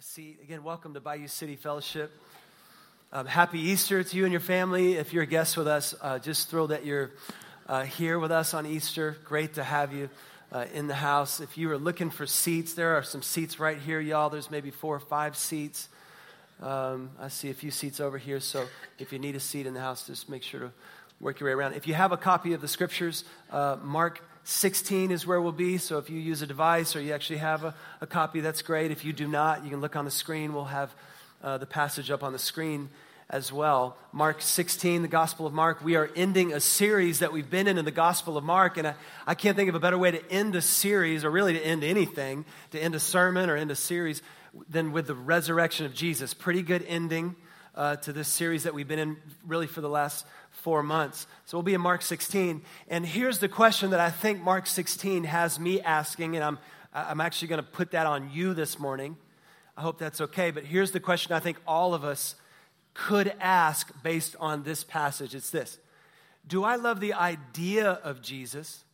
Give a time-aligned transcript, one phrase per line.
[0.00, 0.38] a seat.
[0.42, 2.10] Again, welcome to Bayou City Fellowship.
[3.12, 4.94] Um, happy Easter to you and your family.
[4.94, 7.10] If you're a guest with us, uh, just thrilled that you're
[7.66, 9.18] uh, here with us on Easter.
[9.24, 10.08] Great to have you
[10.52, 11.40] uh, in the house.
[11.40, 14.30] If you are looking for seats, there are some seats right here, y'all.
[14.30, 15.90] There's maybe four or five seats.
[16.62, 19.74] Um, I see a few seats over here, so if you need a seat in
[19.74, 20.72] the house, just make sure to
[21.20, 21.74] work your way around.
[21.74, 25.78] If you have a copy of the scriptures, uh, Mark 16 is where we'll be.
[25.78, 28.90] So if you use a device or you actually have a, a copy, that's great.
[28.90, 30.54] If you do not, you can look on the screen.
[30.54, 30.94] We'll have
[31.42, 32.88] uh, the passage up on the screen
[33.30, 33.96] as well.
[34.12, 35.84] Mark 16, the Gospel of Mark.
[35.84, 38.88] We are ending a series that we've been in in the Gospel of Mark, and
[38.88, 38.94] I,
[39.26, 41.84] I can't think of a better way to end a series, or really to end
[41.84, 44.20] anything, to end a sermon or end a series,
[44.68, 46.34] than with the resurrection of Jesus.
[46.34, 47.36] Pretty good ending
[47.80, 49.16] uh, to this series that we've been in
[49.46, 51.26] really for the last four months.
[51.46, 52.60] So we'll be in Mark 16.
[52.88, 56.58] And here's the question that I think Mark 16 has me asking, and I'm,
[56.92, 59.16] I'm actually going to put that on you this morning.
[59.78, 60.50] I hope that's okay.
[60.50, 62.34] But here's the question I think all of us
[62.92, 65.78] could ask based on this passage it's this
[66.46, 68.84] Do I love the idea of Jesus?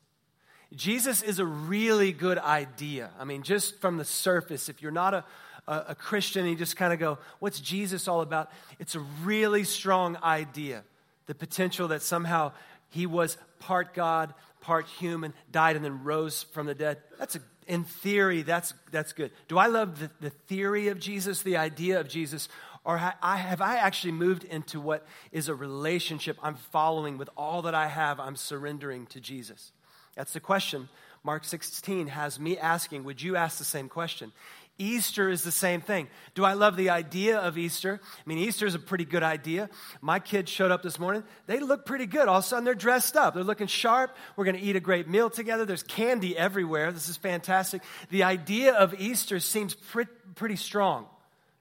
[0.76, 3.10] Jesus is a really good idea.
[3.18, 5.24] I mean, just from the surface, if you're not a,
[5.66, 8.50] a, a Christian and you just kind of go, What's Jesus all about?
[8.78, 10.84] It's a really strong idea
[11.26, 12.52] the potential that somehow
[12.88, 16.98] he was part God, part human, died and then rose from the dead.
[17.18, 19.32] That's a, in theory, that's, that's good.
[19.48, 22.48] Do I love the, the theory of Jesus, the idea of Jesus,
[22.84, 27.28] or have I, have I actually moved into what is a relationship I'm following with
[27.36, 29.72] all that I have, I'm surrendering to Jesus?
[30.14, 30.88] That's the question
[31.24, 33.02] Mark 16 has me asking.
[33.02, 34.30] Would you ask the same question?
[34.78, 36.08] Easter is the same thing.
[36.34, 38.00] Do I love the idea of Easter?
[38.04, 39.70] I mean, Easter is a pretty good idea.
[40.02, 41.24] My kids showed up this morning.
[41.46, 42.28] They look pretty good.
[42.28, 43.34] All of a sudden, they're dressed up.
[43.34, 44.14] They're looking sharp.
[44.36, 45.64] We're going to eat a great meal together.
[45.64, 46.92] There's candy everywhere.
[46.92, 47.82] This is fantastic.
[48.10, 51.06] The idea of Easter seems pretty, strong,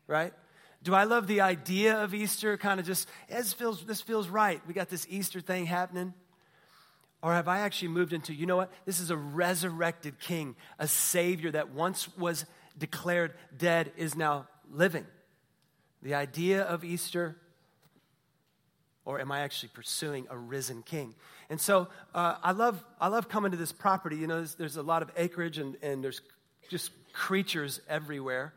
[0.08, 0.34] right?
[0.84, 2.58] Do I love the idea of Easter?
[2.58, 4.62] Kind of just, this feels, this feels right.
[4.68, 6.14] We got this Easter thing happening.
[7.22, 8.72] Or have I actually moved into, you know what?
[8.86, 12.46] This is a resurrected king, a savior that once was
[12.78, 15.06] declared dead is now living.
[16.02, 17.36] The idea of Easter,
[19.06, 21.16] or am I actually pursuing a risen king?
[21.50, 24.18] And so uh, I, love, I love coming to this property.
[24.18, 26.22] You know, there's, there's a lot of acreage and, and there's
[26.70, 28.54] just creatures everywhere.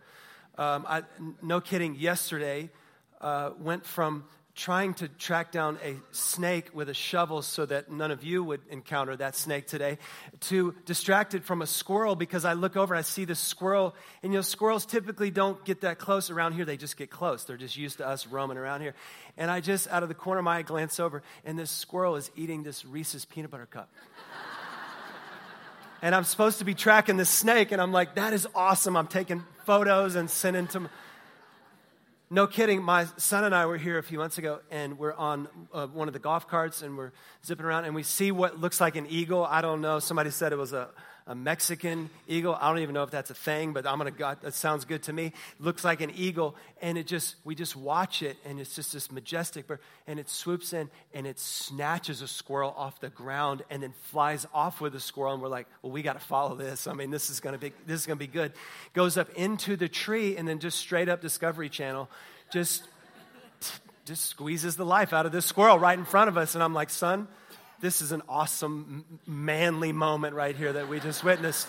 [0.57, 1.03] Um, I,
[1.43, 2.71] no kidding, yesterday
[3.21, 4.25] uh, went from
[4.59, 8.61] trying to track down a snake with a shovel so that none of you would
[8.71, 9.97] encounter that snake today,
[10.41, 13.95] to distracted from a squirrel because I look over and I see this squirrel.
[14.21, 17.45] And you know, squirrels typically don't get that close around here, they just get close.
[17.45, 18.95] They're just used to us roaming around here.
[19.37, 22.17] And I just, out of the corner of my eye, glance over, and this squirrel
[22.17, 23.89] is eating this Reese's peanut butter cup.
[26.03, 28.97] and I'm supposed to be tracking this snake, and I'm like, that is awesome.
[28.97, 30.91] I'm taking photos and sending to
[32.31, 35.49] no kidding, my son and I were here a few months ago, and we're on
[35.73, 37.13] uh, one of the golf carts, and we're
[37.45, 39.45] zipping around, and we see what looks like an eagle.
[39.45, 39.99] I don't know.
[39.99, 40.89] Somebody said it was a,
[41.29, 42.57] a Mexican eagle.
[42.59, 44.11] I don't even know if that's a thing, but I'm gonna.
[44.11, 45.35] God, that sounds good to me.
[45.61, 49.13] Looks like an eagle, and it just we just watch it, and it's just this
[49.13, 53.83] majestic bird, and it swoops in and it snatches a squirrel off the ground, and
[53.83, 56.87] then flies off with the squirrel, and we're like, well, we got to follow this.
[56.87, 58.53] I mean, this is gonna be this is gonna be good.
[58.95, 62.09] Goes up into the tree, and then just straight up Discovery Channel,
[62.51, 62.85] just
[64.07, 66.73] just squeezes the life out of this squirrel right in front of us, and I'm
[66.73, 67.29] like, son
[67.81, 71.69] this is an awesome, manly moment right here that we just witnessed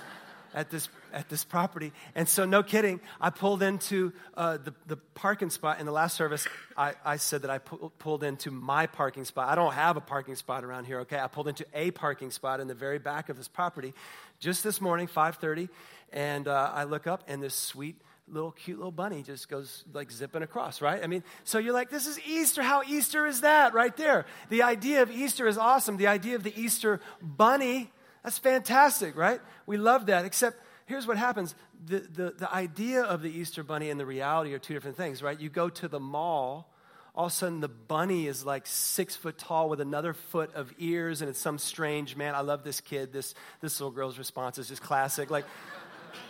[0.53, 1.91] at this at this property.
[2.15, 6.15] And so, no kidding, I pulled into uh, the, the parking spot in the last
[6.15, 6.47] service.
[6.77, 9.49] I, I said that I pu- pulled into my parking spot.
[9.49, 11.19] I don't have a parking spot around here, okay?
[11.19, 13.93] I pulled into a parking spot in the very back of this property
[14.39, 15.69] just this morning, 5.30,
[16.13, 17.99] and uh, I look up, and this sweet
[18.31, 21.03] little cute little bunny just goes like zipping across, right?
[21.03, 22.61] I mean, so you're like, this is Easter.
[22.61, 24.25] How Easter is that right there?
[24.49, 25.97] The idea of Easter is awesome.
[25.97, 27.91] The idea of the Easter bunny,
[28.23, 29.41] that's fantastic, right?
[29.65, 30.25] We love that.
[30.25, 34.53] Except here's what happens the, the, the idea of the Easter bunny and the reality
[34.53, 35.39] are two different things, right?
[35.39, 36.69] You go to the mall
[37.15, 40.71] all of a sudden the bunny is like six foot tall with another foot of
[40.77, 44.57] ears and it's some strange man i love this kid this this little girl's response
[44.57, 45.45] is just classic like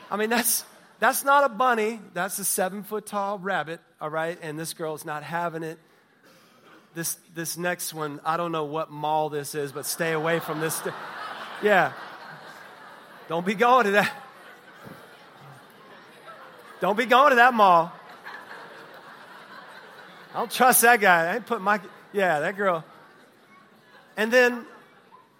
[0.09, 0.63] i mean that's
[0.99, 1.99] that's not a bunny.
[2.13, 4.37] That's a seven foot tall rabbit, all right?
[4.41, 5.79] And this girl's not having it.
[6.93, 10.59] This, this next one, I don't know what mall this is, but stay away from
[10.59, 10.75] this.
[10.75, 10.93] St-
[11.63, 11.93] yeah.
[13.27, 14.11] Don't be going to that.
[16.81, 17.91] Don't be going to that mall.
[20.33, 21.31] I don't trust that guy.
[21.31, 21.79] I ain't put my,
[22.13, 22.83] yeah, that girl.
[24.17, 24.65] And then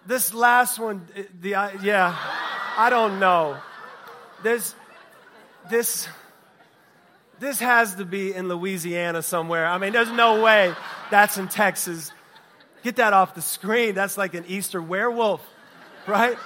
[0.05, 1.49] this last one, eh, the,
[1.81, 2.15] yeah,
[2.77, 3.57] I don't know.
[4.43, 4.73] There's,
[5.69, 6.07] this,
[7.39, 9.65] this has to be in Louisiana somewhere.
[9.65, 10.73] I mean, there's no way
[11.11, 12.11] that's in Texas.
[12.83, 13.95] Get that off the screen.
[13.95, 15.41] That's like an Easter werewolf,
[16.07, 16.37] right?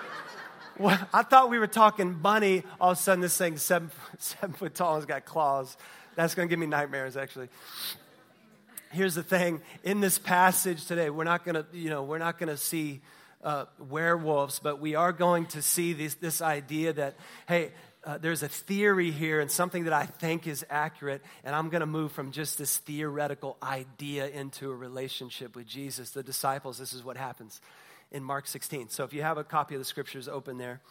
[0.77, 2.63] Well, I thought we were talking bunny.
[2.81, 5.77] All of a sudden, this thing's seven, seven foot tall and it's got claws.
[6.15, 7.49] That's going to give me nightmares, actually.
[8.91, 12.37] Here's the thing in this passage today, we're not going to, you know, we're not
[12.37, 13.01] going to see
[13.43, 17.15] uh, werewolves, but we are going to see this, this idea that,
[17.47, 17.71] hey,
[18.05, 21.81] uh, there's a theory here and something that I think is accurate, and I'm going
[21.81, 26.11] to move from just this theoretical idea into a relationship with Jesus.
[26.11, 27.61] The disciples, this is what happens
[28.11, 28.89] in Mark 16.
[28.89, 30.81] So if you have a copy of the scriptures open there,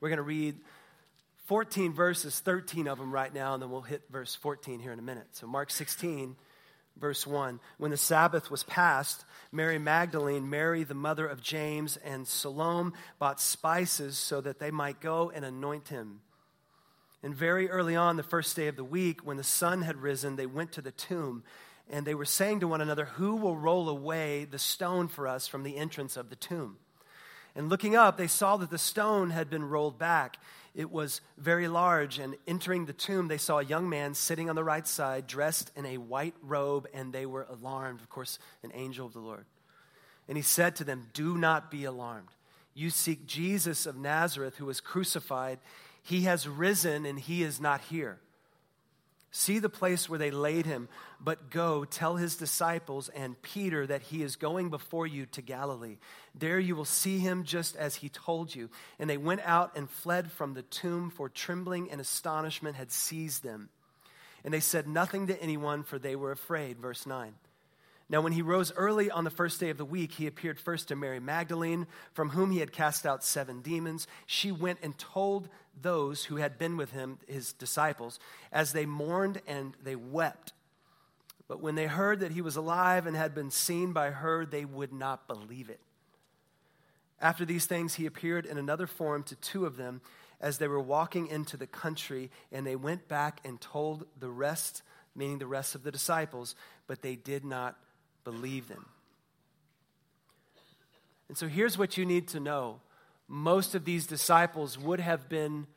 [0.00, 0.56] we're going to read
[1.46, 4.98] 14 verses, 13 of them right now, and then we'll hit verse 14 here in
[4.98, 5.26] a minute.
[5.32, 6.36] So Mark 16
[6.96, 7.60] verse 1.
[7.78, 13.40] When the Sabbath was past, Mary Magdalene, Mary the mother of James, and Salome bought
[13.40, 16.20] spices so that they might go and anoint him.
[17.22, 20.36] And very early on, the first day of the week, when the sun had risen,
[20.36, 21.44] they went to the tomb.
[21.90, 25.46] And they were saying to one another, Who will roll away the stone for us
[25.46, 26.78] from the entrance of the tomb?
[27.54, 30.36] And looking up, they saw that the stone had been rolled back.
[30.74, 34.56] It was very large, and entering the tomb, they saw a young man sitting on
[34.56, 38.00] the right side, dressed in a white robe, and they were alarmed.
[38.00, 39.46] Of course, an angel of the Lord.
[40.28, 42.28] And he said to them, Do not be alarmed.
[42.72, 45.58] You seek Jesus of Nazareth, who was crucified.
[46.02, 48.20] He has risen, and he is not here.
[49.32, 50.88] See the place where they laid him,
[51.20, 55.98] but go tell his disciples and Peter that he is going before you to Galilee.
[56.34, 58.70] There you will see him just as he told you.
[58.98, 63.44] And they went out and fled from the tomb, for trembling and astonishment had seized
[63.44, 63.68] them.
[64.42, 66.78] And they said nothing to anyone, for they were afraid.
[66.78, 67.32] Verse 9.
[68.10, 70.88] Now, when he rose early on the first day of the week, he appeared first
[70.88, 74.08] to Mary Magdalene, from whom he had cast out seven demons.
[74.26, 75.48] She went and told
[75.80, 78.18] those who had been with him, his disciples,
[78.50, 80.52] as they mourned and they wept.
[81.46, 84.64] But when they heard that he was alive and had been seen by her, they
[84.64, 85.80] would not believe it.
[87.20, 90.00] After these things, he appeared in another form to two of them
[90.40, 94.82] as they were walking into the country, and they went back and told the rest,
[95.14, 96.56] meaning the rest of the disciples,
[96.88, 97.76] but they did not
[98.24, 98.86] believe them.
[101.28, 102.80] And so here's what you need to know
[103.28, 105.68] most of these disciples would have been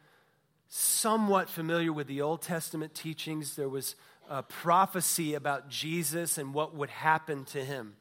[0.67, 3.55] somewhat familiar with the Old Testament teachings.
[3.55, 3.95] There was
[4.27, 7.95] a prophecy about Jesus and what would happen to him.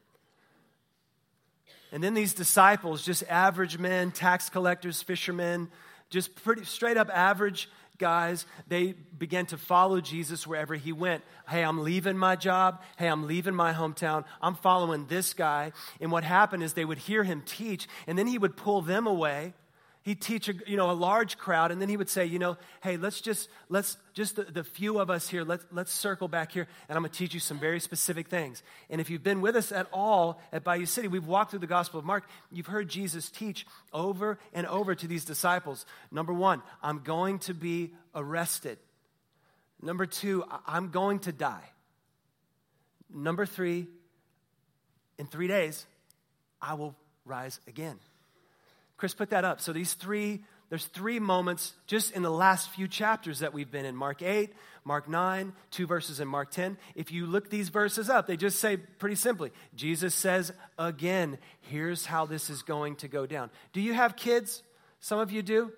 [1.93, 5.71] And then these disciples, just average men, tax collectors, fishermen,
[6.09, 7.69] just pretty straight up average
[8.03, 11.23] guys, they began to follow Jesus wherever he went.
[11.49, 12.83] Hey, I'm leaving my job.
[12.97, 14.25] Hey, I'm leaving my hometown.
[14.41, 15.71] I'm following this guy.
[16.01, 19.07] And what happened is they would hear him teach, and then he would pull them
[19.07, 19.55] away
[20.03, 22.57] he'd teach a, you know, a large crowd and then he would say you know
[22.83, 26.53] hey let's just let's just the, the few of us here let's, let's circle back
[26.53, 28.63] here and i'm going to teach you some very specific things.
[28.91, 31.67] And if you've been with us at all at bayou city we've walked through the
[31.67, 35.87] gospel of mark you've heard jesus teach over and over to these disciples.
[36.11, 38.79] Number one i'm going to be arrested.
[39.81, 41.71] Number two i'm going to die.
[43.15, 43.87] Number three
[45.19, 45.87] in three days
[46.61, 46.95] i will
[47.25, 47.99] rise again
[48.97, 49.61] Chris, put that up.
[49.61, 53.85] So these three, there's three moments just in the last few chapters that we've been
[53.85, 54.53] in Mark 8,
[54.85, 56.77] Mark 9, two verses in Mark 10.
[56.95, 62.07] If you look these verses up, they just say pretty simply Jesus says again, here's
[62.07, 63.51] how this is going to go down.
[63.73, 64.63] Do you have kids?
[65.01, 65.73] Some of you do.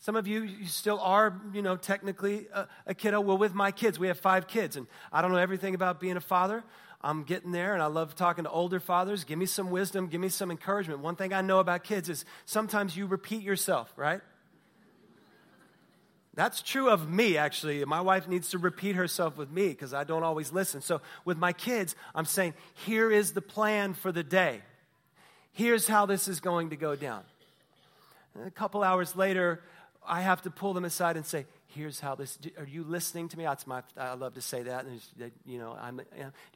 [0.00, 3.20] Some of you, you still are, you know, technically a, a kiddo.
[3.20, 6.16] Well, with my kids, we have five kids, and I don't know everything about being
[6.16, 6.62] a father,
[7.00, 9.24] I'm getting there and I love talking to older fathers.
[9.24, 11.00] Give me some wisdom, give me some encouragement.
[11.00, 14.20] One thing I know about kids is sometimes you repeat yourself, right?
[16.34, 17.84] That's true of me, actually.
[17.84, 20.82] My wife needs to repeat herself with me because I don't always listen.
[20.82, 22.54] So, with my kids, I'm saying,
[22.86, 24.60] here is the plan for the day.
[25.50, 27.24] Here's how this is going to go down.
[28.36, 29.60] And a couple hours later,
[30.08, 33.38] I have to pull them aside and say, here's how this are you listening to
[33.38, 33.44] me?
[33.44, 35.00] That's my i love to say that and
[35.44, 36.00] you know i'm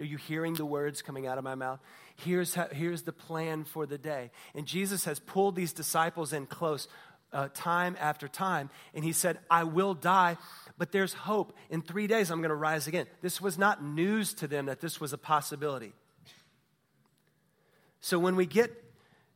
[0.00, 1.80] are you hearing the words coming out of my mouth?
[2.16, 4.30] Here's how, here's the plan for the day.
[4.54, 6.88] And jesus has pulled these disciples in close
[7.32, 10.36] uh, time after time and he said i will die
[10.78, 11.54] but there's hope.
[11.70, 13.06] In three days i'm going to rise again.
[13.20, 15.92] This was not news to them that this was a possibility.
[18.00, 18.72] So when we get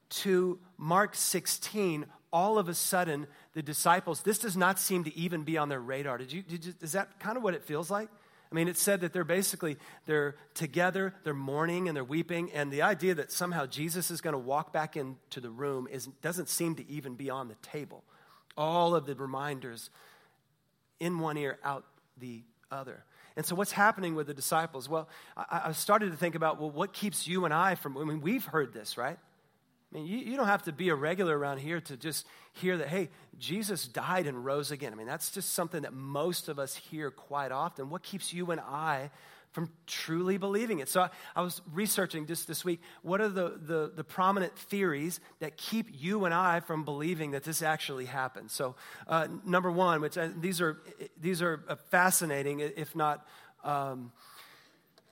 [0.09, 5.43] to mark 16 all of a sudden the disciples, this does not seem to even
[5.43, 6.19] be on their radar.
[6.19, 8.11] Did you, did you, is that kind of what it feels like?
[8.53, 12.71] I mean, it said that they're basically, they're together, they're mourning and they're weeping, and
[12.71, 16.51] the idea that somehow Jesus is going to walk back into the room is, doesn't
[16.51, 18.05] seem to even be on the table.
[18.59, 19.89] All of the reminders,
[21.01, 21.87] in one ear, out
[22.19, 23.05] the other.
[23.37, 24.87] And so, what's happening with the disciples?
[24.87, 28.05] Well, I, I started to think about, well, what keeps you and I from, I
[28.05, 29.19] mean, we've heard this, right?
[29.93, 32.77] I mean, you, you don't have to be a regular around here to just hear
[32.79, 34.93] that, hey, Jesus died and rose again.
[34.93, 37.89] I mean, that's just something that most of us hear quite often.
[37.89, 39.11] What keeps you and I
[39.57, 40.89] from truly believing it.
[40.91, 45.19] So I, I, was researching just this week what are the, the, the, prominent theories
[45.39, 48.51] that keep you and I from believing that this actually happened.
[48.51, 48.75] So,
[49.09, 50.83] uh, number one, which uh, these are,
[51.19, 53.27] these are uh, fascinating, if not.
[53.65, 54.13] Um,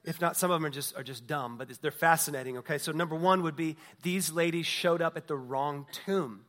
[0.04, 2.78] if not, some of them are just, are just dumb, but they're fascinating, okay?
[2.78, 6.44] So, number one would be these ladies showed up at the wrong tomb.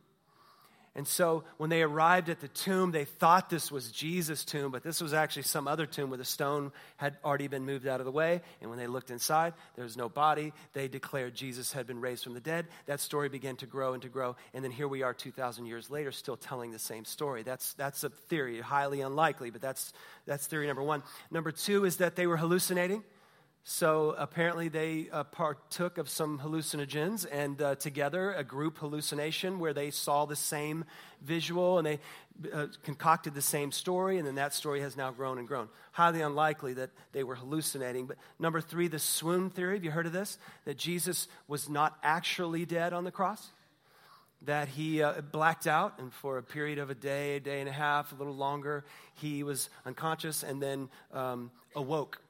[0.96, 4.82] And so when they arrived at the tomb, they thought this was Jesus' tomb, but
[4.82, 8.06] this was actually some other tomb where the stone had already been moved out of
[8.06, 8.40] the way.
[8.62, 10.54] And when they looked inside, there was no body.
[10.72, 12.66] They declared Jesus had been raised from the dead.
[12.86, 14.36] That story began to grow and to grow.
[14.54, 17.42] And then here we are 2,000 years later, still telling the same story.
[17.42, 19.92] That's, that's a theory, highly unlikely, but that's,
[20.24, 21.02] that's theory number one.
[21.30, 23.04] Number two is that they were hallucinating.
[23.68, 29.72] So apparently, they uh, partook of some hallucinogens and uh, together a group hallucination where
[29.72, 30.84] they saw the same
[31.20, 31.98] visual and they
[32.52, 35.68] uh, concocted the same story, and then that story has now grown and grown.
[35.90, 38.06] Highly unlikely that they were hallucinating.
[38.06, 39.74] But number three, the swoon theory.
[39.74, 40.38] Have you heard of this?
[40.64, 43.48] That Jesus was not actually dead on the cross?
[44.42, 47.68] That he uh, blacked out, and for a period of a day, a day and
[47.68, 52.20] a half, a little longer, he was unconscious and then um, awoke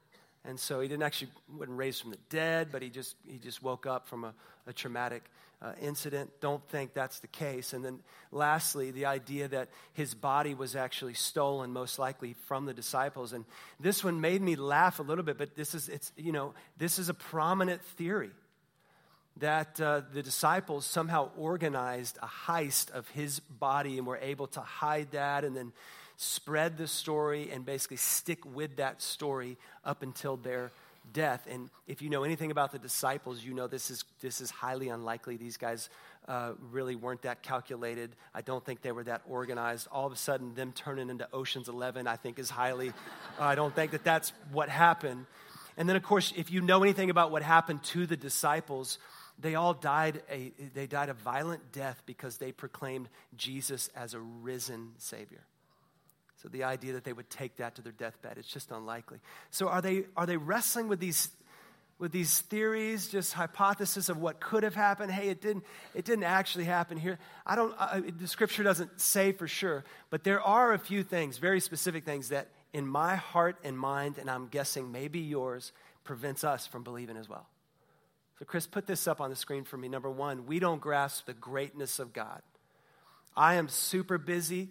[0.47, 3.61] and so he didn't actually wasn't raised from the dead, but he just he just
[3.61, 4.33] woke up from a,
[4.65, 5.23] a traumatic
[5.61, 6.29] uh, incident.
[6.39, 7.73] Don't think that's the case.
[7.73, 7.99] And then
[8.31, 13.33] lastly, the idea that his body was actually stolen, most likely from the disciples.
[13.33, 13.43] And
[13.79, 16.99] this one made me laugh a little bit, but this is it's you know this
[16.99, 18.31] is a prominent theory
[19.39, 24.61] that uh, the disciples somehow organized a heist of his body and were able to
[24.61, 25.71] hide that and then
[26.17, 30.71] spread the story and basically stick with that story up until their
[31.13, 31.47] death.
[31.49, 34.89] And if you know anything about the disciples, you know this is, this is highly
[34.89, 35.37] unlikely.
[35.37, 35.89] These guys
[36.27, 38.15] uh, really weren't that calculated.
[38.33, 39.87] I don't think they were that organized.
[39.91, 43.55] All of a sudden, them turning into Ocean's Eleven, I think, is highly, uh, I
[43.55, 45.25] don't think that that's what happened.
[45.77, 48.97] And then, of course, if you know anything about what happened to the disciples,
[49.39, 53.07] they all died a, they died a violent death because they proclaimed
[53.37, 55.45] Jesus as a risen Savior.
[56.47, 59.17] So the idea that they would take that to their deathbed, it's just unlikely.
[59.51, 61.27] So are they, are they wrestling with these,
[61.99, 65.11] with these theories, just hypothesis of what could have happened?
[65.11, 67.19] Hey, it didn't, it didn't actually happen here.
[67.45, 71.37] I don't, I, the scripture doesn't say for sure, but there are a few things,
[71.37, 75.73] very specific things that in my heart and mind, and I'm guessing maybe yours,
[76.05, 77.45] prevents us from believing as well.
[78.39, 79.89] So, Chris, put this up on the screen for me.
[79.89, 82.41] Number one, we don't grasp the greatness of God.
[83.35, 84.69] I am super busy.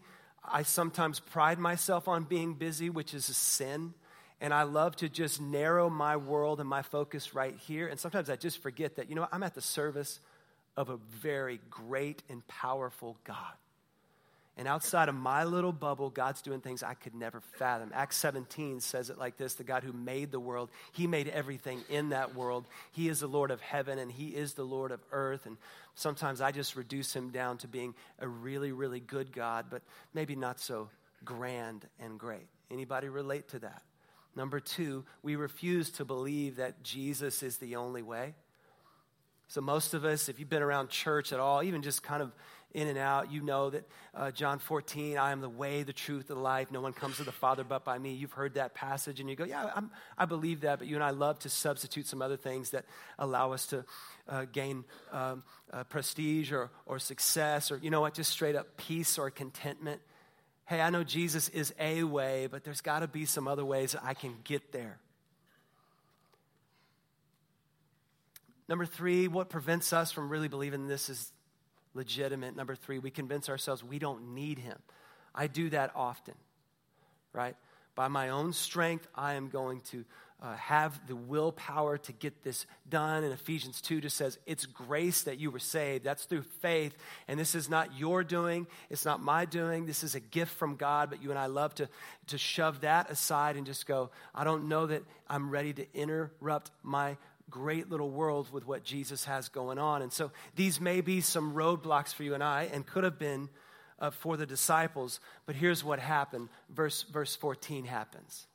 [0.51, 3.95] I sometimes pride myself on being busy, which is a sin.
[4.41, 7.87] And I love to just narrow my world and my focus right here.
[7.89, 10.21] And sometimes I just forget that, you know, I'm at the service
[10.77, 13.55] of a very great and powerful God.
[14.59, 17.91] And outside of my little bubble, God's doing things I could never fathom.
[17.95, 21.83] Acts 17 says it like this The God who made the world, He made everything
[21.91, 22.67] in that world.
[22.93, 25.45] He is the Lord of heaven and He is the Lord of earth.
[25.45, 25.59] And
[25.95, 29.83] sometimes I just reduce Him down to being a really, really good God, but
[30.15, 30.89] maybe not so
[31.23, 32.47] grand and great.
[32.71, 33.83] Anybody relate to that?
[34.35, 38.35] Number two, we refuse to believe that Jesus is the only way.
[39.49, 42.33] So, most of us, if you've been around church at all, even just kind of
[42.77, 43.33] in and out.
[43.33, 46.71] You know that uh, John 14, I am the way, the truth, the life.
[46.71, 48.13] No one comes to the Father but by me.
[48.13, 50.79] You've heard that passage and you go, yeah, I'm, i believe that.
[50.79, 52.85] But you and I love to substitute some other things that
[53.19, 53.85] allow us to
[54.29, 55.43] uh, gain um,
[55.73, 60.03] uh, prestige or, or success or, you know what, just straight up peace or contentment.
[60.67, 63.93] Hey, I know Jesus is a way, but there's got to be some other ways
[63.93, 64.99] that I can get there.
[68.69, 71.33] Number three, what prevents us from really believing this is
[71.97, 72.55] legitimate.
[72.55, 74.79] Number three, we convince ourselves we don't need him.
[75.35, 76.35] I do that often,
[77.33, 77.57] right?
[77.95, 80.05] By my own strength, I am going to
[80.43, 83.25] uh, have the willpower to get this done.
[83.25, 86.05] And Ephesians 2 just says, It's grace that you were saved.
[86.05, 86.95] That's through faith.
[87.27, 89.87] And this is not your doing, it's not my doing.
[89.87, 91.09] This is a gift from God.
[91.09, 91.89] But you and I love to,
[92.29, 96.71] to shove that aside and just go, I don't know that I'm ready to interrupt
[96.83, 97.17] my
[97.51, 100.03] great little world with what Jesus has going on.
[100.03, 103.49] And so these may be some roadblocks for you and I, and could have been
[103.99, 105.21] uh, for the disciples.
[105.47, 108.47] But here's what happened verse, verse 14 happens.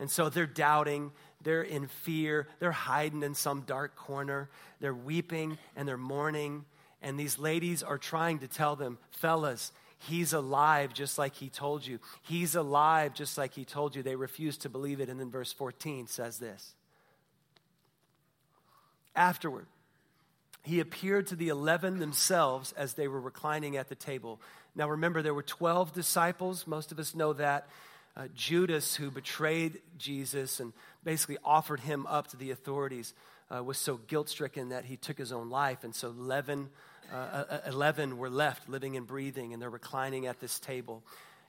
[0.00, 1.12] And so they're doubting,
[1.42, 4.50] they're in fear, they're hiding in some dark corner,
[4.80, 6.64] they're weeping and they're mourning.
[7.00, 9.72] And these ladies are trying to tell them, fellas,
[10.08, 11.98] He's alive just like he told you.
[12.22, 14.02] He's alive just like he told you.
[14.02, 15.08] They refuse to believe it.
[15.08, 16.74] And then verse 14 says this
[19.16, 19.66] Afterward,
[20.62, 24.40] he appeared to the eleven themselves as they were reclining at the table.
[24.74, 26.66] Now remember, there were 12 disciples.
[26.66, 27.68] Most of us know that.
[28.16, 33.12] Uh, Judas, who betrayed Jesus and basically offered him up to the authorities,
[33.54, 35.84] uh, was so guilt stricken that he took his own life.
[35.84, 36.70] And so 11,
[37.12, 41.02] uh, uh 11 were left living and breathing, and they're reclining at this table.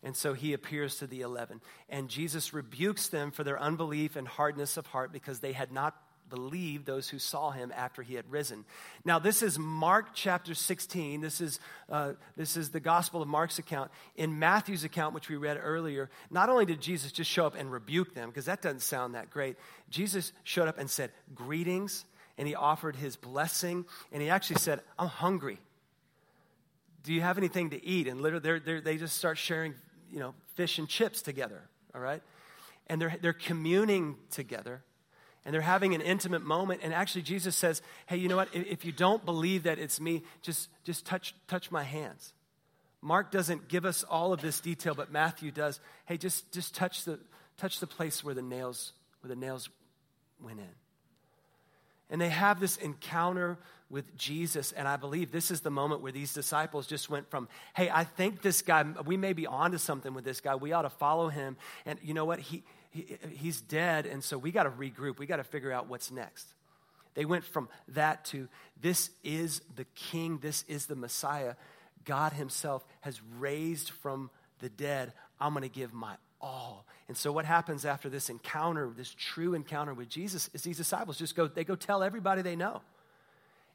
[0.04, 1.62] And so he appears to the 11.
[1.90, 5.96] And Jesus rebukes them for their unbelief and hardness of heart because they had not
[6.36, 8.65] believed those who saw him after he had risen.
[9.06, 11.22] Now, this is Mark chapter 16.
[11.22, 13.89] This is, uh, this is the Gospel of Mark's account.
[14.18, 17.72] In Matthew's account, which we read earlier, not only did Jesus just show up and
[17.72, 19.56] rebuke them, because that doesn't sound that great,
[19.89, 22.04] Jesus showed up and said, Greetings,
[22.38, 25.58] and he offered his blessing, and he actually said, I'm hungry.
[27.04, 28.10] Do you have anything to eat?
[28.10, 29.74] And literally, they're, they're, they just start sharing,
[30.12, 31.62] you know, fish and chips together,
[31.94, 32.22] all right?
[32.88, 34.84] And they're, they're communing together
[35.46, 38.84] and they're having an intimate moment and actually jesus says hey you know what if
[38.84, 42.34] you don't believe that it's me just just touch touch my hands
[43.02, 47.06] mark doesn't give us all of this detail but matthew does hey just just touch
[47.06, 47.20] the
[47.58, 49.70] touch the place where the nails where the nails
[50.42, 50.75] went in
[52.10, 53.58] and they have this encounter
[53.90, 54.72] with Jesus.
[54.72, 58.04] And I believe this is the moment where these disciples just went from, hey, I
[58.04, 60.56] think this guy, we may be onto something with this guy.
[60.56, 61.58] We ought to follow him.
[61.86, 62.40] And you know what?
[62.40, 62.64] He,
[62.96, 65.20] he, he's dead, and so we got to regroup.
[65.20, 66.48] We got to figure out what's next.
[67.14, 68.48] They went from that to
[68.82, 71.56] this is the king, this is the Messiah.
[72.06, 75.12] God Himself has raised from the dead.
[75.40, 76.86] I'm going to give my all.
[77.08, 81.18] And so, what happens after this encounter, this true encounter with Jesus, is these disciples
[81.18, 82.82] just go, they go tell everybody they know.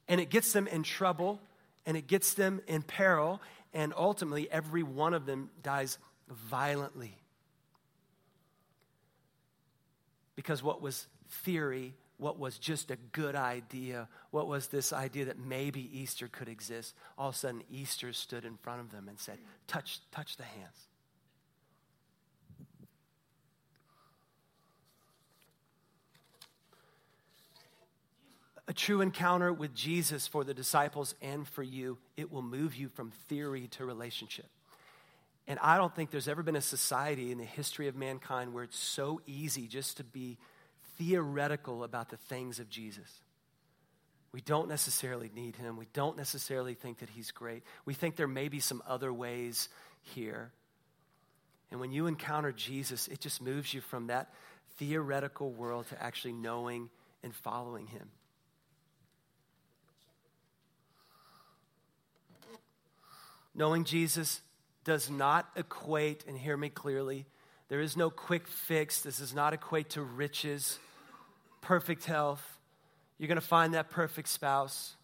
[0.08, 1.40] And it gets them in trouble,
[1.84, 3.40] and it gets them in peril,
[3.74, 5.98] and ultimately, every one of them dies
[6.28, 7.19] violently.
[10.40, 15.38] Because what was theory, what was just a good idea, what was this idea that
[15.38, 19.18] maybe Easter could exist, all of a sudden Easter stood in front of them and
[19.18, 20.86] said, Touch, touch the hands.
[28.66, 32.88] a true encounter with Jesus for the disciples and for you, it will move you
[32.88, 34.46] from theory to relationship.
[35.46, 38.64] And I don't think there's ever been a society in the history of mankind where
[38.64, 40.38] it's so easy just to be
[40.96, 43.08] theoretical about the things of Jesus.
[44.32, 45.76] We don't necessarily need him.
[45.76, 47.64] We don't necessarily think that he's great.
[47.84, 49.68] We think there may be some other ways
[50.02, 50.52] here.
[51.70, 54.32] And when you encounter Jesus, it just moves you from that
[54.76, 56.90] theoretical world to actually knowing
[57.22, 58.08] and following him.
[63.54, 64.40] Knowing Jesus
[64.90, 67.24] does not equate, and hear me clearly,
[67.68, 69.02] there is no quick fix.
[69.02, 70.80] This does not equate to riches,
[71.60, 72.58] perfect health.
[73.16, 74.96] You're going to find that perfect spouse.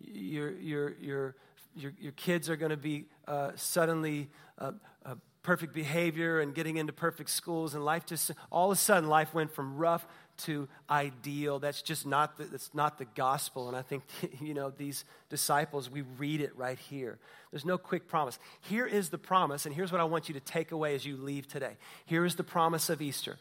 [0.00, 1.36] Your, your, your,
[1.76, 4.72] your, your kids are going to be uh, suddenly uh,
[5.04, 9.10] uh, perfect behavior and getting into perfect schools, and life just, all of a sudden,
[9.10, 10.06] life went from rough
[10.38, 11.58] to ideal.
[11.58, 13.68] That's just not the, that's not the gospel.
[13.68, 14.02] And I think,
[14.40, 17.18] you know, these disciples, we read it right here.
[17.50, 18.38] There's no quick promise.
[18.62, 21.16] Here is the promise, and here's what I want you to take away as you
[21.16, 21.76] leave today.
[22.06, 23.38] Here is the promise of Easter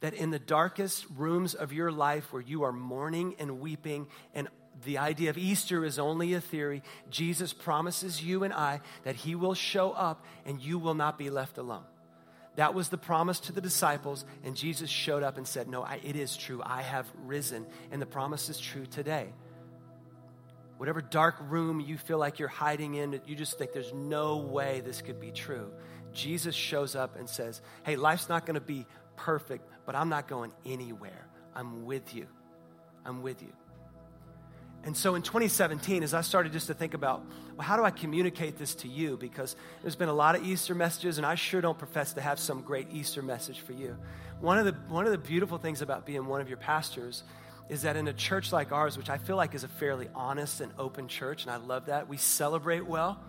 [0.00, 4.48] that in the darkest rooms of your life where you are mourning and weeping and
[4.84, 6.82] the idea of Easter is only a theory.
[7.08, 11.30] Jesus promises you and I that He will show up and you will not be
[11.30, 11.84] left alone.
[12.56, 16.00] That was the promise to the disciples, and Jesus showed up and said, No, I,
[16.02, 16.62] it is true.
[16.64, 19.32] I have risen, and the promise is true today.
[20.76, 24.82] Whatever dark room you feel like you're hiding in, you just think there's no way
[24.84, 25.70] this could be true.
[26.12, 28.86] Jesus shows up and says, Hey, life's not going to be
[29.16, 31.26] perfect, but I'm not going anywhere.
[31.54, 32.26] I'm with you.
[33.04, 33.52] I'm with you.
[34.84, 37.24] And so in 2017, as I started just to think about,
[37.56, 39.16] well, how do I communicate this to you?
[39.16, 42.40] Because there's been a lot of Easter messages, and I sure don't profess to have
[42.40, 43.96] some great Easter message for you.
[44.40, 47.22] One of the, one of the beautiful things about being one of your pastors
[47.68, 50.60] is that in a church like ours, which I feel like is a fairly honest
[50.60, 53.20] and open church, and I love that, we celebrate well.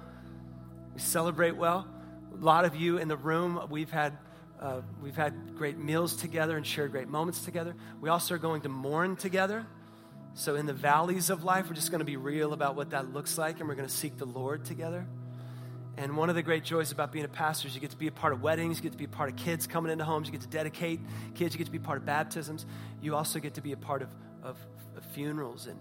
[0.95, 1.87] We celebrate well.
[2.33, 4.17] A lot of you in the room, we've had.
[4.59, 7.75] Uh, we've had great meals together and shared great moments together.
[7.99, 9.65] We also are going to mourn together.
[10.35, 13.13] So, in the valleys of life, we're just going to be real about what that
[13.13, 15.05] looks like, and we're going to seek the Lord together.
[15.95, 18.07] And one of the great joys about being a pastor is you get to be
[18.07, 20.27] a part of weddings, you get to be a part of kids coming into homes,
[20.27, 20.99] you get to dedicate
[21.35, 22.65] kids, you get to be part of baptisms.
[22.99, 24.09] You also get to be a part of,
[24.41, 24.57] of,
[24.97, 25.79] of funerals and,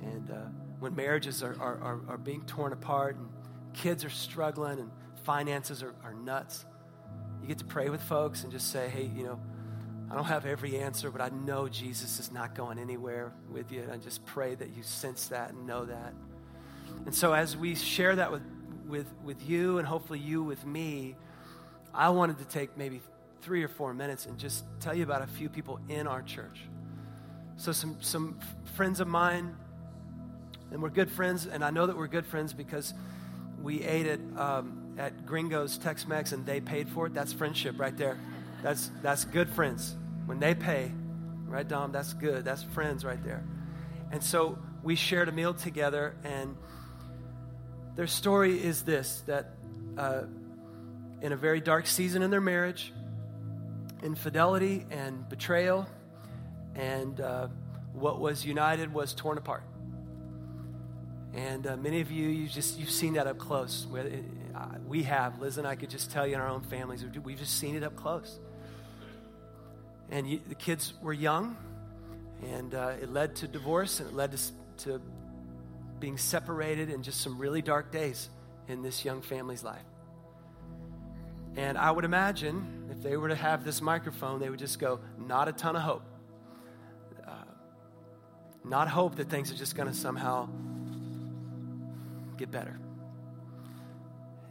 [0.00, 0.34] and uh,
[0.80, 3.28] when marriages are, are, are, being torn apart and
[3.72, 4.90] kids are struggling and
[5.22, 6.64] finances are, are nuts.
[7.40, 9.40] You get to pray with folks and just say, hey, you know,
[10.12, 13.80] I don't have every answer, but I know Jesus is not going anywhere with you.
[13.80, 16.12] And I just pray that you sense that and know that.
[17.06, 18.42] And so as we share that with,
[18.86, 21.16] with, with you and hopefully you with me,
[21.94, 23.00] I wanted to take maybe
[23.40, 26.60] three or four minutes and just tell you about a few people in our church.
[27.56, 28.38] So, some, some
[28.74, 29.56] friends of mine,
[30.70, 32.92] and we're good friends, and I know that we're good friends because
[33.62, 37.14] we ate at, um, at Gringo's Tex Mex and they paid for it.
[37.14, 38.18] That's friendship right there.
[38.62, 39.96] That's, that's good friends.
[40.26, 40.92] When they pay,
[41.46, 41.92] right, Dom?
[41.92, 42.44] That's good.
[42.44, 43.44] That's friends right there.
[44.10, 46.56] And so we shared a meal together, and
[47.94, 49.50] their story is this that
[49.96, 50.22] uh,
[51.20, 52.92] in a very dark season in their marriage,
[54.02, 55.86] infidelity and betrayal,
[56.74, 57.48] and uh,
[57.92, 59.62] what was united was torn apart.
[61.34, 63.86] And uh, many of you, you just you've seen that up close.
[63.94, 64.04] Uh,
[64.86, 65.40] we have.
[65.40, 67.82] Liz and I could just tell you in our own families, we've just seen it
[67.82, 68.38] up close.
[70.12, 71.56] And you, the kids were young,
[72.42, 74.38] and uh, it led to divorce, and it led to,
[74.84, 75.00] to
[75.98, 78.28] being separated, and just some really dark days
[78.68, 79.86] in this young family's life.
[81.56, 85.00] And I would imagine if they were to have this microphone, they would just go,
[85.18, 86.04] not a ton of hope.
[87.26, 87.32] Uh,
[88.64, 90.46] not hope that things are just going to somehow
[92.36, 92.78] get better.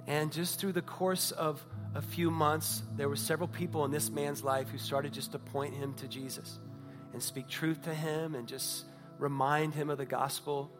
[0.07, 4.09] And just through the course of a few months, there were several people in this
[4.09, 6.59] man's life who started just to point him to Jesus
[7.13, 8.85] and speak truth to him and just
[9.19, 10.71] remind him of the gospel.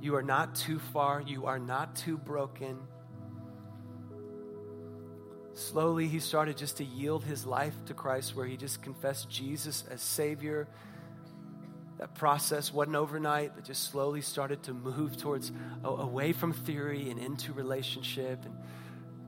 [0.00, 2.78] You are not too far, you are not too broken
[5.54, 9.84] Slowly, he started just to yield his life to Christ, where he just confessed Jesus
[9.90, 10.66] as Savior.
[11.98, 15.52] That process wasn't overnight, but just slowly started to move towards
[15.84, 18.44] away from theory and into relationship.
[18.46, 18.56] And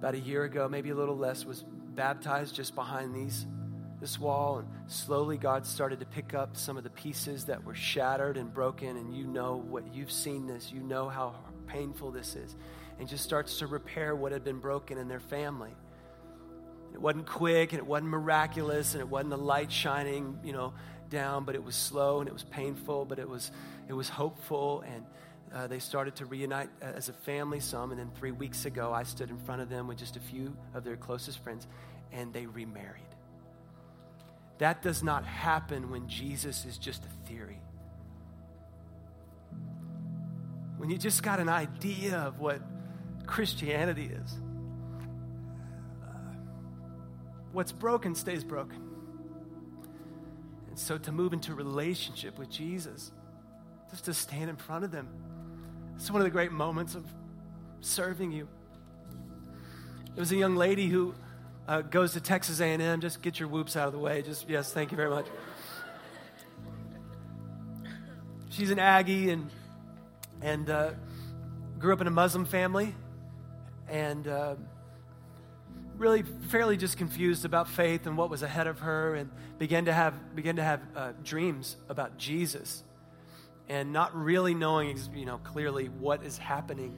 [0.05, 1.65] about a year ago, maybe a little less, was
[1.95, 3.47] baptized just behind these
[4.03, 7.75] this wall and slowly God started to pick up some of the pieces that were
[7.75, 11.37] shattered and broken and you know what you've seen this you know how
[11.67, 12.55] painful this is
[12.99, 15.71] and just starts to repair what had been broken in their family.
[16.93, 20.75] It wasn't quick and it wasn't miraculous and it wasn't the light shining, you know,
[21.09, 23.51] down, but it was slow and it was painful, but it was
[23.89, 25.07] it was hopeful and
[25.55, 29.03] uh, they started to reunite as a family some and then three weeks ago i
[29.03, 31.67] stood in front of them with just a few of their closest friends
[32.13, 33.03] and they remarried.
[34.59, 37.61] That does not happen when jesus is just a theory.
[40.77, 42.61] When you just got an idea of what
[43.27, 44.37] christianity is.
[47.53, 48.81] What's broken stays broken.
[50.69, 53.13] And so to move into relationship with Jesus,
[53.91, 55.09] just to stand in front of them,
[55.97, 57.05] it's one of the great moments of
[57.81, 58.49] serving you.
[60.15, 61.15] There was a young lady who
[61.67, 63.01] uh, goes to Texas A&M.
[63.01, 64.23] Just get your whoops out of the way.
[64.23, 65.27] Just yes, thank you very much.
[68.51, 69.51] She's an Aggie and
[70.41, 70.91] and uh,
[71.79, 72.95] grew up in a Muslim family,
[73.89, 74.27] and.
[74.27, 74.55] Uh,
[75.97, 79.93] really fairly just confused about faith and what was ahead of her and began to
[79.93, 82.83] have began to have uh, dreams about jesus
[83.69, 86.95] and not really knowing you know clearly what is happening.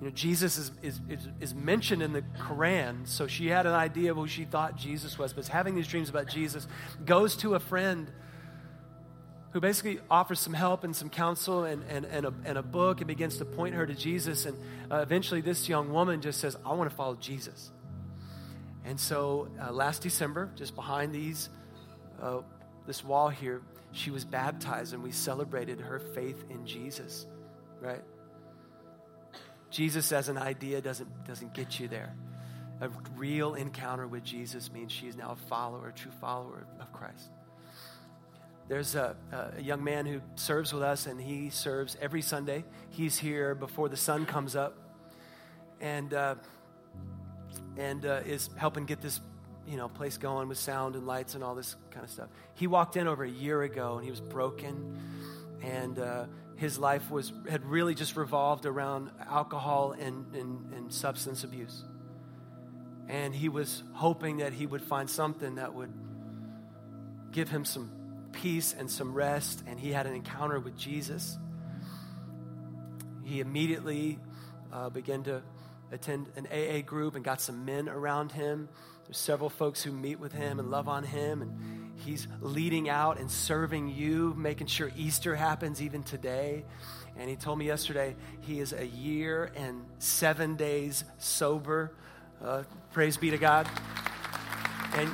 [0.00, 3.72] You know jesus is, is, is, is mentioned in the quran so she had an
[3.72, 6.68] idea of who she thought jesus was but having these dreams about jesus
[7.04, 8.08] goes to a friend
[9.50, 12.98] who basically offers some help and some counsel and, and, and, a, and a book
[12.98, 14.56] and begins to point her to jesus and
[14.88, 17.72] uh, eventually this young woman just says i want to follow jesus.
[18.88, 21.50] And so uh, last December, just behind these,
[22.22, 22.38] uh,
[22.86, 23.60] this wall here,
[23.92, 27.26] she was baptized and we celebrated her faith in Jesus,
[27.80, 28.02] right?
[29.70, 32.14] Jesus as an idea doesn't, doesn't get you there.
[32.80, 36.92] A real encounter with Jesus means she is now a follower, a true follower of
[36.92, 37.30] Christ.
[38.68, 39.16] There's a,
[39.56, 42.64] a young man who serves with us, and he serves every Sunday.
[42.90, 44.76] He's here before the sun comes up.
[45.80, 46.34] And uh,
[47.78, 49.20] and uh, is helping get this
[49.68, 52.28] you know place going with sound and lights and all this kind of stuff.
[52.54, 54.98] He walked in over a year ago and he was broken,
[55.62, 56.24] and uh,
[56.56, 61.84] his life was had really just revolved around alcohol and, and, and substance abuse.
[63.08, 65.92] And he was hoping that he would find something that would
[67.30, 67.90] give him some
[68.32, 69.62] peace and some rest.
[69.66, 71.38] And he had an encounter with Jesus.
[73.24, 74.18] He immediately
[74.72, 75.42] uh, began to
[75.92, 78.68] attend an AA group and got some men around him.
[79.08, 81.42] There's several folks who meet with him and love on him.
[81.42, 86.64] And He's leading out and serving you, making sure Easter happens even today.
[87.16, 91.92] And he told me yesterday he is a year and seven days sober.
[92.42, 93.68] Uh, praise be to God.
[94.94, 95.12] And,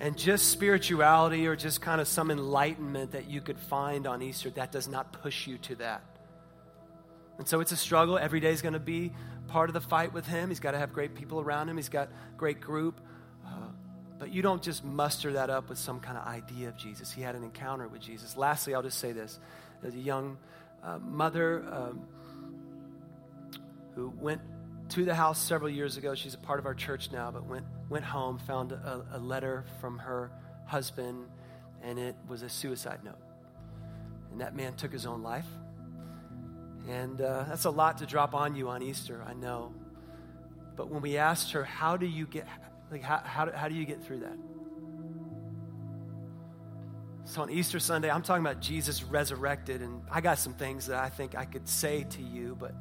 [0.00, 4.50] and just spirituality or just kind of some enlightenment that you could find on Easter,
[4.50, 6.02] that does not push you to that.
[7.38, 8.18] And so it's a struggle.
[8.18, 9.12] Every day is going to be
[9.50, 10.48] part of the fight with him.
[10.48, 13.00] He's got to have great people around him, he's got great group.
[14.20, 17.10] But you don't just muster that up with some kind of idea of Jesus.
[17.10, 18.36] He had an encounter with Jesus.
[18.36, 19.40] Lastly, I'll just say this.
[19.80, 20.36] There's a young
[20.84, 22.02] uh, mother um,
[23.94, 24.42] who went
[24.90, 26.14] to the house several years ago.
[26.14, 29.64] She's a part of our church now, but went, went home, found a, a letter
[29.80, 30.30] from her
[30.66, 31.24] husband,
[31.82, 33.16] and it was a suicide note.
[34.32, 35.46] And that man took his own life.
[36.90, 39.72] And uh, that's a lot to drop on you on Easter, I know.
[40.74, 42.48] But when we asked her, How do you get,
[42.90, 44.36] like, how, how, how do you get through that?
[47.26, 50.98] So on Easter Sunday, I'm talking about Jesus resurrected, and I got some things that
[50.98, 52.56] I think I could say to you.
[52.58, 52.74] But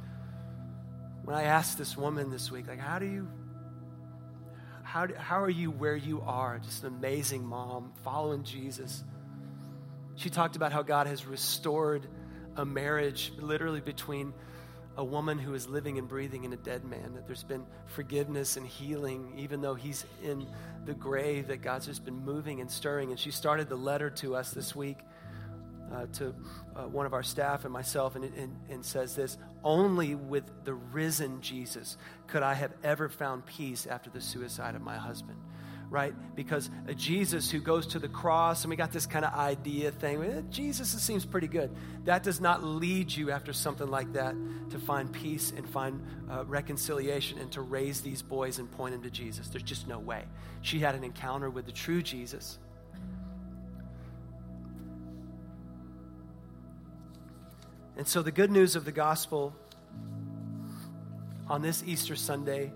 [1.23, 3.27] when I asked this woman this week, like, how do you,
[4.81, 6.57] how, do, how are you where you are?
[6.57, 9.03] Just an amazing mom, following Jesus.
[10.15, 12.07] She talked about how God has restored
[12.59, 14.33] a marriage literally between
[14.97, 18.57] a woman who is living and breathing in a dead man, that there's been forgiveness
[18.57, 20.45] and healing, even though he's in
[20.85, 23.11] the grave, that God's just been moving and stirring.
[23.11, 24.97] And she started the letter to us this week,
[25.93, 26.35] uh, to
[26.75, 30.73] uh, one of our staff and myself, and, and, and says this Only with the
[30.73, 31.95] risen Jesus
[32.27, 35.39] could I have ever found peace after the suicide of my husband
[35.89, 36.13] right?
[36.35, 39.91] Because a Jesus who goes to the cross, and we got this kind of idea
[39.91, 41.75] thing, eh, Jesus it seems pretty good.
[42.05, 44.35] That does not lead you after something like that
[44.69, 49.01] to find peace and find uh, reconciliation and to raise these boys and point them
[49.03, 49.47] to Jesus.
[49.47, 50.25] There's just no way.
[50.61, 52.59] She had an encounter with the true Jesus.
[57.97, 59.53] And so the good news of the gospel
[61.49, 62.71] on this Easter Sunday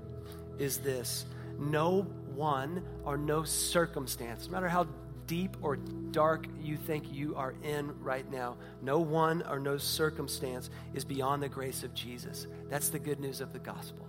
[0.57, 1.25] is this
[1.59, 4.87] no one or no circumstance, no matter how
[5.27, 10.69] deep or dark you think you are in right now, no one or no circumstance
[10.93, 12.47] is beyond the grace of Jesus.
[12.69, 14.07] That's the good news of the gospel.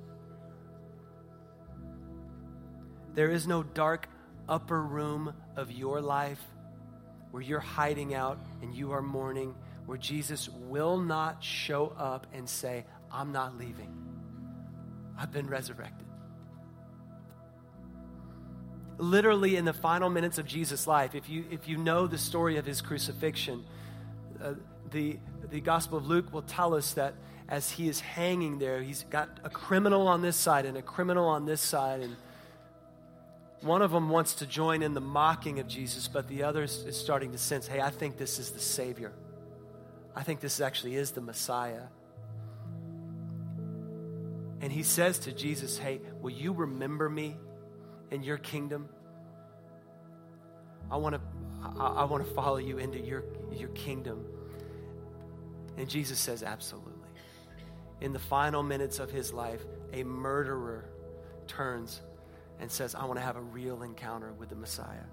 [3.15, 4.09] There is no dark
[4.49, 6.43] upper room of your life
[7.31, 9.55] where you're hiding out and you are mourning,
[9.87, 13.93] where Jesus will not show up and say, I'm not leaving.
[15.17, 16.04] I've been resurrected
[18.99, 22.57] literally in the final minutes of Jesus' life, if you, if you know the story
[22.57, 23.65] of his crucifixion,
[24.43, 24.55] uh,
[24.91, 25.19] the,
[25.51, 27.15] the Gospel of Luke will tell us that
[27.49, 31.27] as he is hanging there, he's got a criminal on this side and a criminal
[31.27, 32.01] on this side.
[32.01, 32.17] And
[33.61, 36.85] one of them wants to join in the mocking of Jesus, but the other is
[36.93, 39.13] starting to sense hey, I think this is the Savior.
[40.17, 41.83] I think this actually is the Messiah.
[44.61, 47.37] And he says to Jesus, Hey, will you remember me
[48.11, 48.88] in your kingdom.
[50.90, 51.21] I want to
[51.81, 54.25] I, I want to follow you into your your kingdom.
[55.77, 56.93] And Jesus says absolutely.
[58.01, 60.90] In the final minutes of his life, a murderer
[61.47, 62.01] turns
[62.61, 65.05] and says, I want to have a real encounter with the Messiah.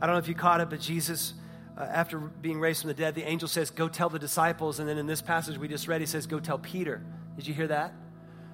[0.00, 1.34] I don't know if you caught it, but Jesus,
[1.78, 4.80] uh, after being raised from the dead, the angel says, Go tell the disciples.
[4.80, 7.04] And then in this passage we just read, he says, Go tell Peter.
[7.36, 7.94] Did you hear that?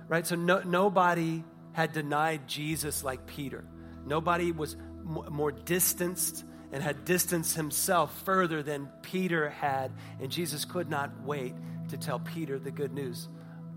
[0.09, 0.27] Right?
[0.27, 3.65] So no, nobody had denied Jesus like Peter.
[4.05, 9.93] Nobody was more distanced and had distanced himself further than Peter had.
[10.21, 11.55] And Jesus could not wait
[11.89, 13.29] to tell Peter the good news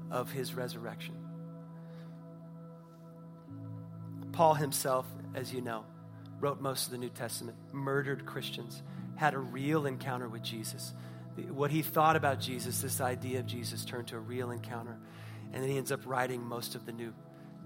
[0.10, 1.16] of his resurrection.
[4.32, 5.86] Paul himself, as you know,
[6.40, 8.82] wrote most of the New Testament, murdered Christians,
[9.16, 10.94] had a real encounter with Jesus.
[11.50, 14.98] What he thought about Jesus, this idea of Jesus, turned to a real encounter.
[15.54, 17.14] And then he ends up writing most of the New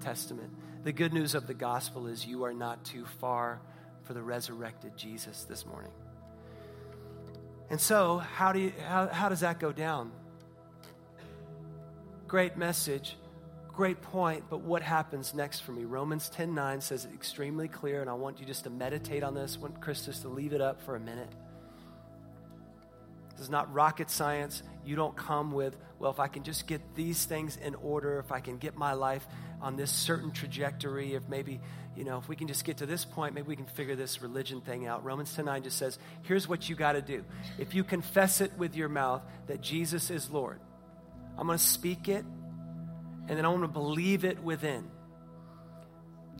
[0.01, 0.51] Testament.
[0.83, 3.59] The good news of the gospel is you are not too far
[4.03, 5.91] for the resurrected Jesus this morning.
[7.69, 10.11] And so, how, do you, how, how does that go down?
[12.27, 13.17] Great message,
[13.67, 15.85] great point, but what happens next for me?
[15.85, 19.33] Romans 10 9 says it extremely clear, and I want you just to meditate on
[19.33, 19.57] this.
[19.57, 21.29] I want Chris just to leave it up for a minute.
[23.35, 24.63] This is not rocket science.
[24.85, 28.31] You don't come with, well, if I can just get these things in order, if
[28.31, 29.25] I can get my life
[29.61, 31.59] on this certain trajectory, if maybe,
[31.97, 34.21] you know, if we can just get to this point, maybe we can figure this
[34.21, 35.03] religion thing out.
[35.03, 37.25] Romans 10 9 just says, here's what you got to do.
[37.57, 40.59] If you confess it with your mouth that Jesus is Lord,
[41.37, 42.23] I'm going to speak it,
[43.27, 44.89] and then I want to believe it within.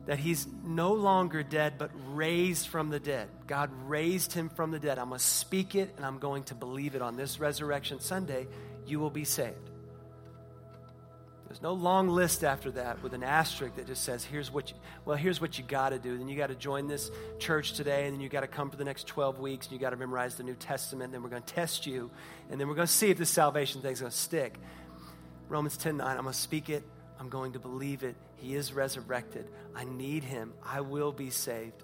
[0.05, 3.27] That he's no longer dead, but raised from the dead.
[3.47, 4.99] God raised him from the dead.
[4.99, 8.47] I'm going to speak it and I'm going to believe it on this Resurrection Sunday.
[8.85, 9.71] You will be saved.
[11.47, 14.77] There's no long list after that with an asterisk that just says, here's what you,
[15.05, 16.17] well, here's what you got to do.
[16.17, 18.75] Then you got to join this church today, and then you got to come for
[18.75, 21.29] the next 12 weeks, and you got to memorize the New Testament, and then we're
[21.29, 22.11] going to test you,
[22.49, 24.55] and then we're going to see if this salvation thing's going to stick.
[25.47, 26.83] Romans 10 9, I'm going to speak it,
[27.19, 28.15] I'm going to believe it.
[28.37, 29.47] He is resurrected.
[29.75, 30.53] I need him.
[30.63, 31.83] I will be saved.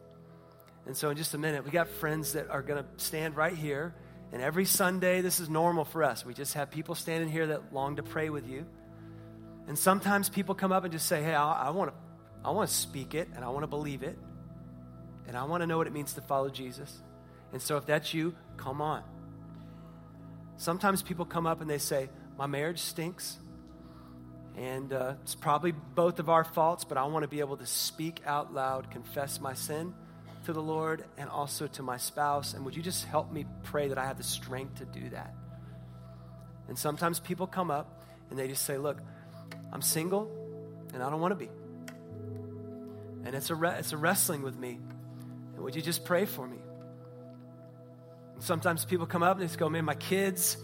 [0.86, 3.56] And so, in just a minute, we got friends that are going to stand right
[3.56, 3.94] here.
[4.34, 6.26] And every Sunday, this is normal for us.
[6.26, 8.66] We just have people standing here that long to pray with you.
[9.68, 11.96] And sometimes people come up and just say, Hey, I, I want to
[12.44, 14.18] I want to speak it and I want to believe it.
[15.28, 17.02] And I want to know what it means to follow Jesus.
[17.54, 19.04] And so if that's you, come on.
[20.58, 23.38] Sometimes people come up and they say, My marriage stinks.
[24.58, 27.66] And uh, it's probably both of our faults, but I want to be able to
[27.66, 29.94] speak out loud, confess my sin
[30.46, 32.54] to the Lord and also to my spouse.
[32.54, 35.34] And would you just help me pray that I have the strength to do that?
[36.68, 39.00] And sometimes people come up and they just say, Look,
[39.72, 40.30] I'm single
[40.94, 41.50] and I don't want to be.
[43.24, 44.80] And it's a, re- it's a wrestling with me.
[45.56, 46.58] And would you just pray for me?
[48.34, 50.58] And sometimes people come up and they just go, Man, my kids,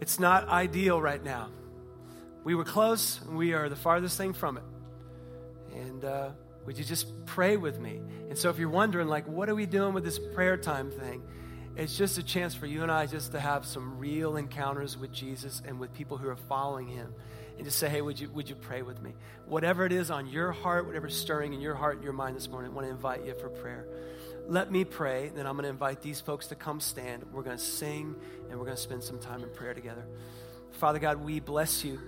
[0.00, 1.48] it's not ideal right now.
[2.48, 4.62] We were close, and we are the farthest thing from it.
[5.74, 6.30] And uh,
[6.64, 8.00] would you just pray with me?
[8.30, 11.22] And so, if you're wondering, like, what are we doing with this prayer time thing?
[11.76, 15.12] It's just a chance for you and I just to have some real encounters with
[15.12, 17.12] Jesus and with people who are following him
[17.58, 19.12] and just say, hey, would you, would you pray with me?
[19.44, 22.48] Whatever it is on your heart, whatever's stirring in your heart and your mind this
[22.48, 23.86] morning, I want to invite you for prayer.
[24.46, 27.26] Let me pray, then I'm going to invite these folks to come stand.
[27.30, 28.16] We're going to sing,
[28.48, 30.06] and we're going to spend some time in prayer together.
[30.70, 32.00] Father God, we bless you.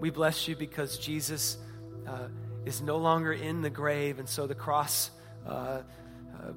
[0.00, 1.58] We bless you because Jesus
[2.06, 2.28] uh,
[2.64, 5.10] is no longer in the grave, and so the cross,
[5.46, 5.82] uh, uh,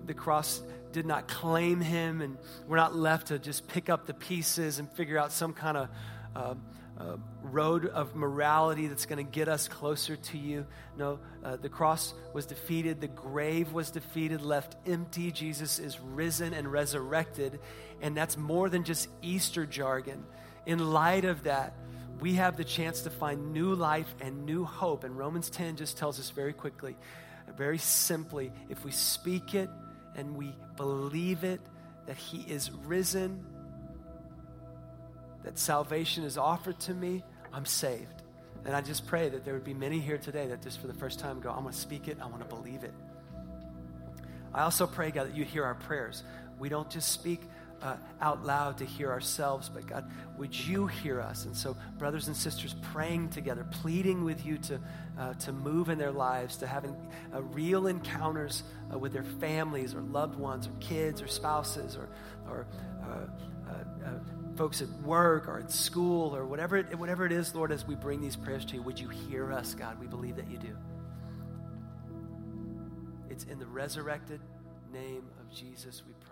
[0.05, 2.37] the cross did not claim him, and
[2.69, 5.89] we're not left to just pick up the pieces and figure out some kind of
[6.35, 6.55] uh,
[6.97, 10.65] uh, road of morality that's going to get us closer to you.
[10.97, 15.31] No, uh, the cross was defeated, the grave was defeated, left empty.
[15.31, 17.59] Jesus is risen and resurrected,
[18.01, 20.23] and that's more than just Easter jargon.
[20.65, 21.73] In light of that,
[22.19, 25.03] we have the chance to find new life and new hope.
[25.03, 26.95] And Romans 10 just tells us very quickly,
[27.57, 29.69] very simply, if we speak it
[30.15, 31.61] and we believe it,
[32.05, 33.45] that He is risen
[35.43, 38.23] that salvation is offered to me, I'm saved.
[38.65, 40.93] And I just pray that there would be many here today that just for the
[40.93, 42.93] first time go, I'm going to speak it, I want to believe it.
[44.53, 46.23] I also pray, God, that you hear our prayers.
[46.59, 47.41] We don't just speak
[47.83, 51.43] uh, out loud to hear ourselves, but God, would you hear us?
[51.45, 54.79] And so, brothers and sisters, praying together, pleading with you to,
[55.19, 56.95] uh, to move in their lives, to having
[57.33, 62.09] uh, real encounters uh, with their families or loved ones or kids or spouses or,
[62.49, 62.67] or
[63.03, 63.27] uh,
[63.69, 64.09] uh,
[64.55, 67.95] folks at work or at school or whatever it, whatever it is, Lord, as we
[67.95, 69.99] bring these prayers to you, would you hear us, God?
[69.99, 70.77] We believe that you do.
[73.29, 74.39] It's in the resurrected
[74.93, 76.22] name of Jesus we pray.